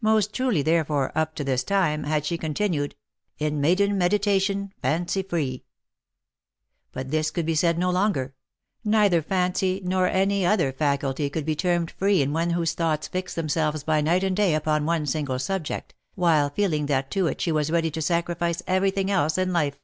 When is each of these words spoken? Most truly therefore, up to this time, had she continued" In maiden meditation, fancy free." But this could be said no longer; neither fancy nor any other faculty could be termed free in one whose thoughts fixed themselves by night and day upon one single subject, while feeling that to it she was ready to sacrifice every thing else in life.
Most 0.00 0.32
truly 0.32 0.62
therefore, 0.62 1.10
up 1.18 1.34
to 1.34 1.42
this 1.42 1.64
time, 1.64 2.04
had 2.04 2.24
she 2.24 2.38
continued" 2.38 2.94
In 3.40 3.60
maiden 3.60 3.98
meditation, 3.98 4.72
fancy 4.80 5.20
free." 5.24 5.64
But 6.92 7.10
this 7.10 7.32
could 7.32 7.44
be 7.44 7.56
said 7.56 7.76
no 7.76 7.90
longer; 7.90 8.36
neither 8.84 9.20
fancy 9.20 9.80
nor 9.84 10.06
any 10.06 10.46
other 10.46 10.70
faculty 10.70 11.28
could 11.28 11.44
be 11.44 11.56
termed 11.56 11.90
free 11.90 12.22
in 12.22 12.32
one 12.32 12.50
whose 12.50 12.74
thoughts 12.74 13.08
fixed 13.08 13.34
themselves 13.34 13.82
by 13.82 14.00
night 14.00 14.22
and 14.22 14.36
day 14.36 14.54
upon 14.54 14.86
one 14.86 15.06
single 15.06 15.40
subject, 15.40 15.92
while 16.14 16.50
feeling 16.50 16.86
that 16.86 17.10
to 17.10 17.26
it 17.26 17.40
she 17.40 17.50
was 17.50 17.72
ready 17.72 17.90
to 17.90 18.00
sacrifice 18.00 18.62
every 18.68 18.92
thing 18.92 19.10
else 19.10 19.36
in 19.38 19.52
life. 19.52 19.80